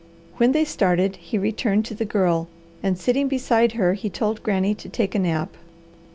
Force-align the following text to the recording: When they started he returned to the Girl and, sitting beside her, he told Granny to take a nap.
When 0.37 0.51
they 0.51 0.65
started 0.65 1.17
he 1.17 1.37
returned 1.37 1.85
to 1.85 1.93
the 1.93 2.05
Girl 2.05 2.47
and, 2.81 2.97
sitting 2.97 3.27
beside 3.27 3.73
her, 3.73 3.93
he 3.93 4.09
told 4.09 4.41
Granny 4.41 4.73
to 4.73 4.89
take 4.89 5.13
a 5.13 5.19
nap. 5.19 5.55